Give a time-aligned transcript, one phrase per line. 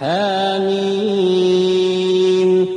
[0.00, 1.20] حاميم.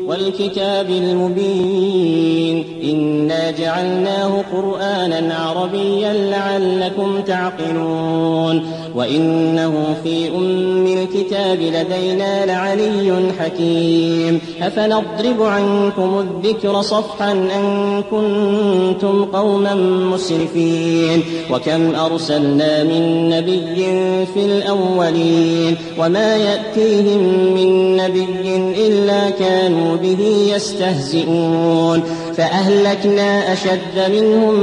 [0.08, 2.66] والكتاب المبين.
[2.84, 8.73] إنا جعلناه قرآنا عربيا لعلكم تعقلون.
[8.96, 19.76] وإنه في أم الكتاب لدينا لعلي حكيم أفنضرب عنكم الذكر صفحا أن كنتم قوما
[20.14, 23.86] مسرفين وكم أرسلنا من نبي
[24.34, 28.56] في الأولين وما يأتيهم من نبي
[28.88, 32.04] إلا كانوا به يستهزئون
[32.38, 34.54] فأهلكنا أشد منهم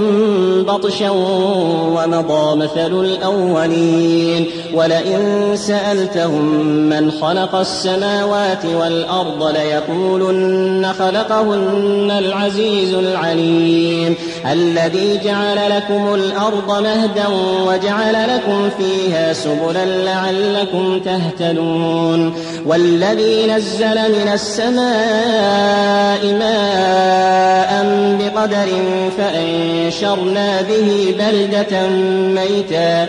[0.62, 4.46] بطشا ومضى مثل الأولين.
[4.74, 14.14] ولئن سألتهم من خلق السماوات والأرض ليقولن خلقهن العزيز العليم.
[14.52, 17.26] الذي جعل لكم الأرض مهدا
[17.66, 22.34] وجعل لكم فيها سبلا لعلكم تهتدون.
[22.66, 27.59] والذي نزل من السماء ماء
[28.18, 28.68] بقدر
[29.18, 31.88] فأنشرنا به بلدة
[32.34, 33.08] ميتا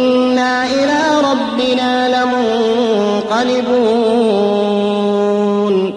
[0.00, 2.08] وإنا إلى ربنا
[3.20, 3.70] لمنقلبون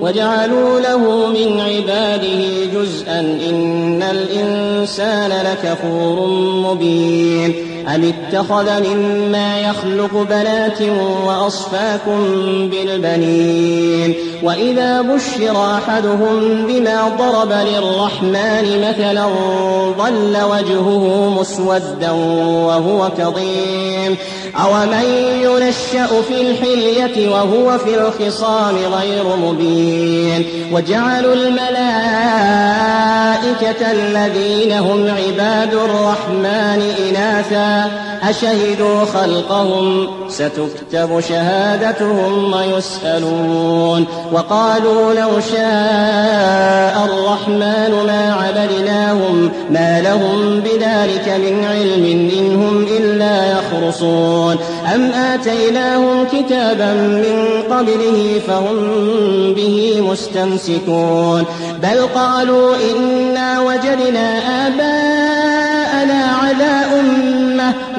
[0.02, 6.28] وجعلوا له من عباده جزءا إن الإنسان لكفور
[6.64, 10.81] مبين أم اتخذ مما يخلق بنات
[11.26, 12.20] وأصفاكم
[12.70, 19.25] بالبنين؟ وإذا بشر أحدهم بما ضرب للرحمن مثلا
[19.98, 24.18] ظل وجهه مسودا وهو كظيم.
[24.56, 25.03] أومن
[25.41, 31.74] ينشأ في الحلية وهو في الخصام غير مبين؟ وجعلوا الملائكة
[33.91, 37.72] الذين هم عباد الرحمن إناثا
[38.29, 44.06] أشهدوا خلقهم؟ ستكتب شهادتهم ويسألون.
[44.34, 54.57] وقالوا لو شاء الرحمن ما عبدناهم ما لهم بذلك من علم إن هم إلا يخرصون.
[54.95, 58.78] أم آتيناهم كتابا من قبله فهم
[59.53, 61.44] به مستمسكون.
[61.83, 64.28] بل قالوا إنا وجدنا
[64.67, 67.22] آباءنا على أمة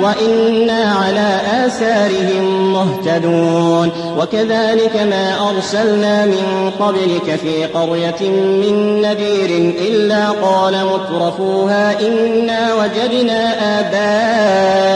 [0.03, 3.91] وإنا على آثارهم مهتدون.
[4.19, 13.41] وكذلك ما أرسلنا من قبلك في قرية من نذير إلا قال مترفوها إنا وجدنا
[13.81, 14.95] آباءنا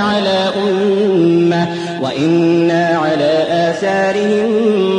[0.00, 1.68] على أمة
[2.02, 4.48] وإنا على آثارهم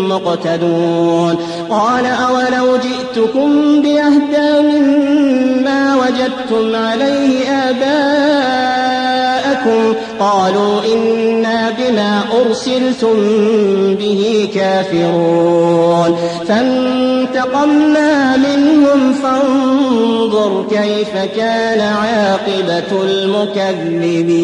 [0.09, 1.35] مقتدون.
[1.69, 7.49] قال أولو جئتكم بأهدى مما وجدتم عليه
[9.67, 13.15] آباءكم قالوا إنا بما أرسلتم
[13.95, 16.17] به كافرون.
[16.47, 24.37] فانتقمنا منهم فانظر كيف كان عاقبة المكذبين.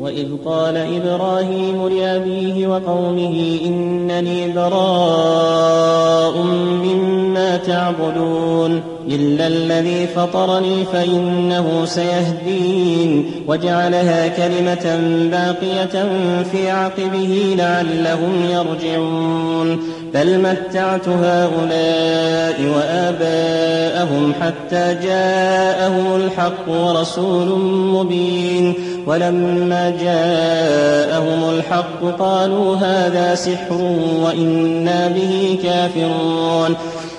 [0.00, 6.36] وإذ قال إبراهيم لأبيه وقومه إنني براء
[6.84, 8.91] مما تعبدون.
[9.08, 16.06] إلا الذي فطرني فإنه سيهدين وجعلها كلمة باقية
[16.52, 19.80] في عقبه لعلهم يرجعون
[20.14, 28.74] بل متعت هؤلاء وآباءهم حتى جاءهم الحق ورسول مبين
[29.06, 33.80] ولما جاءهم الحق قالوا هذا سحر
[34.22, 36.76] وإنا به كافرون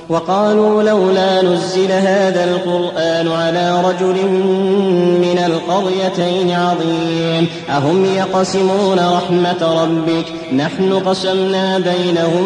[0.10, 4.28] وقالوا لولا نزل هذا القرآن على رجل
[5.22, 7.48] من القريتين عظيم.
[7.70, 12.46] أهم يقسمون رحمة ربك؟ نحن قسمنا بينهم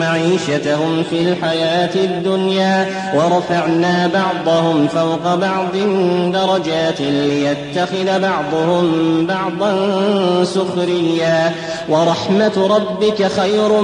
[0.00, 5.76] معيشتهم في الحياة الدنيا ورفعنا بعضهم فوق بعض
[6.32, 8.86] درجات ليتخذ بعضهم
[9.26, 9.74] بعضا
[10.44, 11.52] سخريا.
[11.88, 13.80] ورحمة ربك خير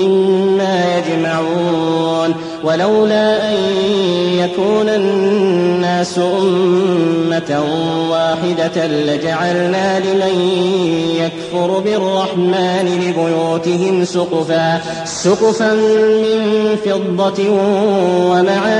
[0.00, 1.99] مما يجمعون.
[2.64, 3.56] ولولا أن
[4.38, 7.62] يكون الناس أمة
[8.10, 10.34] واحدة لجعلنا لمن
[11.20, 17.50] يكفر بالرحمن لبيوتهم سقفا سقفا من فضة
[18.30, 18.79] ومعارج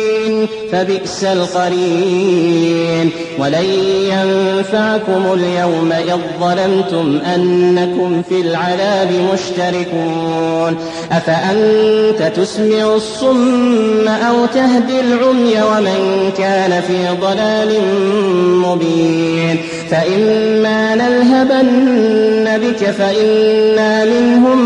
[0.71, 3.09] فبئس القرين.
[3.39, 3.65] ولن
[4.05, 10.77] ينفعكم اليوم إذ ظلمتم أنكم في العذاب مشتركون.
[11.11, 17.79] أفأنت تسمع الصم أو تهدي العمي ومن كان في ضلال
[18.67, 19.57] مبين؟
[19.91, 24.59] فإما نلهبن بك فإنا منهم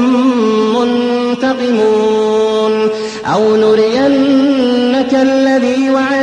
[0.79, 2.89] منتقمون.
[3.33, 5.13] أو نرينك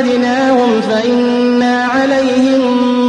[0.03, 2.63] وعدناهم فإنا عليهم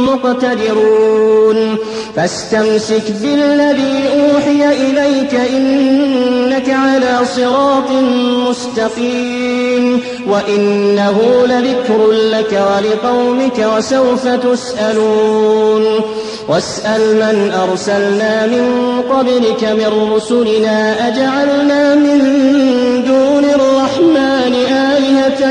[0.06, 1.76] مقتدرون.
[2.16, 7.90] فاستمسك بالذي أوحي إليك إنك على صراط
[8.48, 10.00] مستقيم.
[10.28, 15.84] وإنه لذكر لك ولقومك وسوف تسألون.
[16.48, 18.66] واسأل من أرسلنا من
[19.10, 22.18] قبلك من رسلنا أجعلنا من
[23.06, 25.50] دون الرحمن آلهة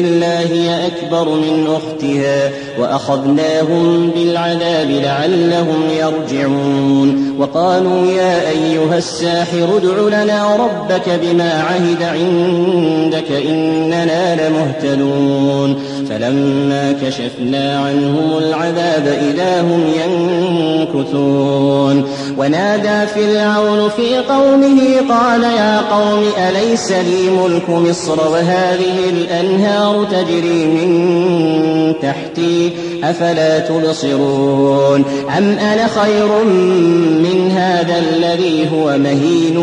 [0.00, 7.34] إلا هي أكبر من أختها وأخذناهم بالعذاب لعلهم يرجعون.
[7.38, 15.82] وقالوا يا أيها الساحر ادع لنا ربك بما عهد عندك إننا لمهتدون.
[16.10, 22.08] فلما كشفنا عنهم العذاب إذا هم ينكثون.
[22.38, 30.88] ونادى فرعون في قومه قال يا قوم أليس لي ملك مصر وهذه الأنهار تجري من
[32.02, 32.72] تحتي
[33.04, 35.04] أفلا تبصرون؟
[35.38, 36.44] أم أنا خير
[37.24, 39.56] من هذا الذي هو مهين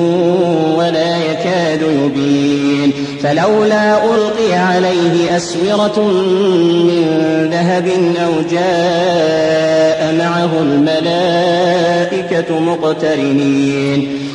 [0.78, 2.94] ولا يكاد يبين؟
[3.24, 6.00] فلولا ألقي عليه أسورة
[6.88, 7.06] من
[7.52, 7.88] ذهب
[8.26, 14.35] أو جاء معه الملائكة مقترنين.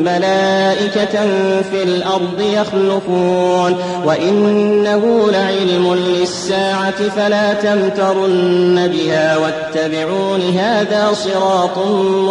[0.17, 1.25] ملائكة
[1.61, 3.75] في الأرض يخلفون
[4.05, 11.77] وإنه لعلم للساعة فلا تمترن بها واتبعون هذا صراط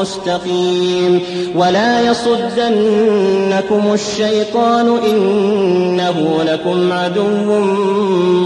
[0.01, 1.21] مستقيم
[1.55, 7.61] ولا يصدنكم الشيطان إنه لكم عدو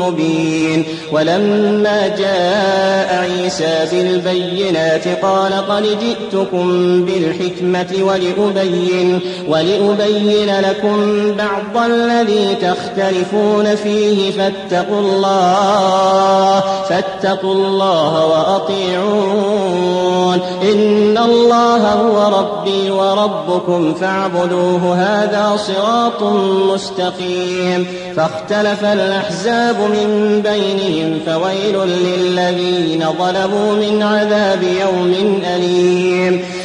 [0.04, 13.74] مبين ولما جاء عيسى بالبينات قال قد جئتكم بالحكمة ولأبين ولأبين لكم بعض الذي تختلفون
[13.74, 19.84] فيه فاتقوا الله فاتقوا الله وأطيعون.
[20.62, 26.22] إن الله هو ربي وربكم فاعبدوه هذا صراط
[26.72, 27.86] مستقيم.
[28.16, 36.44] فاختلف الأحزاب من بينهم فويل للذين ظلموا من عذاب يوم أليم.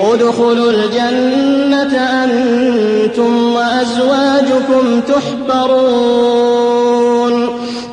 [0.00, 6.80] ادخلوا الجنة أنتم وأزواجكم تحبرون.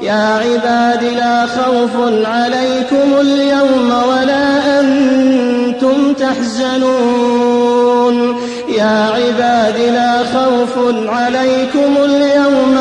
[0.01, 7.57] يا عباد لا خوف عليكم اليوم ولا أنتم تحزنون.
[8.77, 10.75] يا عباد لا خوف
[11.07, 12.76] عليكم اليوم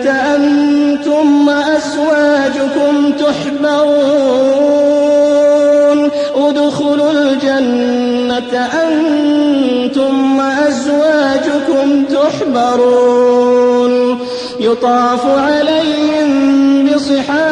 [0.00, 4.72] أنتم وأزواجكم تحبرون.
[6.36, 8.52] ادخلوا الجنة
[8.84, 13.92] أنتم وأزواجكم تحبرون.
[14.60, 16.30] يطاف عليهم
[16.86, 17.51] بصحاف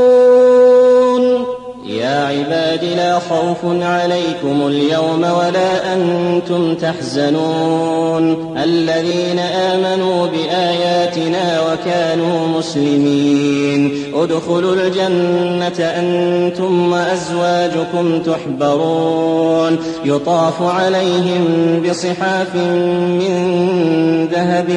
[2.81, 8.55] عباد لا خوف عليكم اليوم ولا أنتم تحزنون.
[8.63, 14.03] الذين آمنوا بآياتنا وكانوا مسلمين.
[14.15, 19.77] ادخلوا الجنة أنتم وأزواجكم تحبرون.
[20.05, 21.45] يطاف عليهم
[21.89, 24.69] بصحاف من ذهب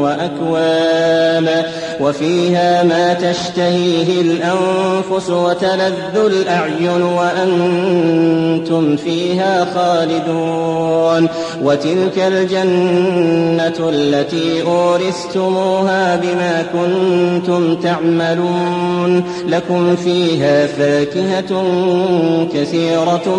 [0.00, 1.66] وأكواب.
[2.00, 11.28] وفيها ما تشتهيه الأنفس وتلذ الأعين وأنتم فيها خالدون.
[11.62, 19.24] وتلك الجنة التي أورثتموها بما كنتم تعملون.
[19.48, 21.64] لكم فيها فاكهة
[22.54, 23.36] كثيرة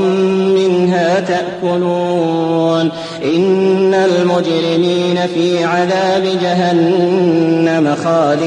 [0.56, 2.90] منها تأكلون.
[3.24, 8.47] إن المجرمين في عذاب جهنم خالدون.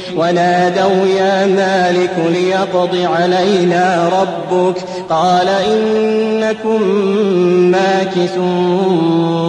[0.17, 4.77] ونادوا يا مالك ليقض علينا ربك
[5.09, 6.83] قال إنكم
[7.71, 9.41] ماكثون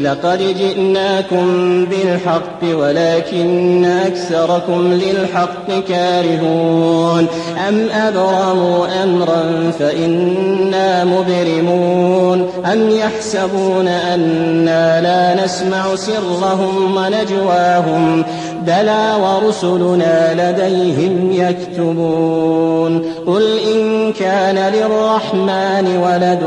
[0.00, 1.46] لقد جئناكم
[1.84, 7.26] بالحق ولكن أكثركم للحق كارهون
[7.68, 18.24] أم أبرموا أمرا فإنا مبرمون أم يحسبون أنا لا نسمع سرهم ونجواهم
[18.68, 26.42] بلى ورسلنا لديهم يكتبون قل إن كان للرحمن ولد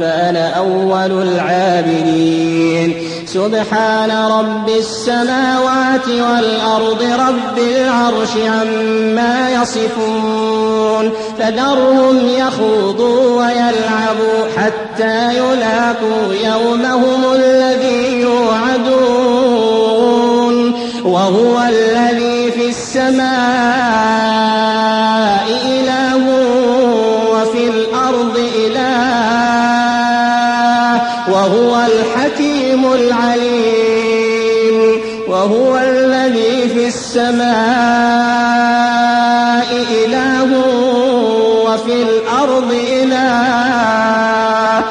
[0.00, 2.94] فأنا أول العابدين
[3.26, 18.20] سبحان رب السماوات والأرض رب العرش عما يصفون فذرهم يخوضوا ويلعبوا حتى يلاقوا يومهم الذي
[18.20, 19.87] يوعدون
[21.08, 23.28] وهو الذي في السماء
[25.66, 26.24] إله
[27.32, 28.98] وفي الأرض إله
[31.32, 37.48] وهو الحكيم العليم وهو الذي في السماء
[40.04, 40.50] إله
[41.66, 44.84] وفي الأرض إله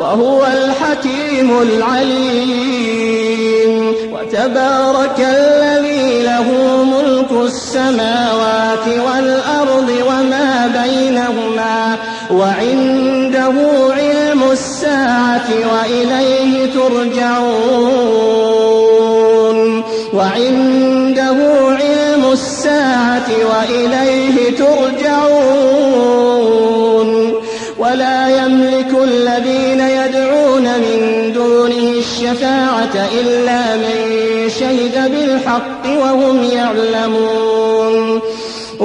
[0.00, 2.52] وهو الحكيم العليم
[4.12, 4.81] وتبارك
[7.92, 11.96] السماوات والأرض وما بينهما
[12.30, 13.52] وعنده
[13.90, 17.82] علم الساعة وإليه ترجعون
[20.14, 21.36] وعنده
[21.68, 25.52] علم الساعة وإليه ترجعون
[27.78, 37.51] ولا يملك الذين يدعون من دونه الشفاعة إلا من شهد بالحق وهم يعلمون